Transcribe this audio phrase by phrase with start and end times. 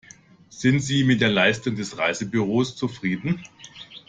[0.49, 3.43] Sind Sie mit der Leistung des Reisebüros zufrieden?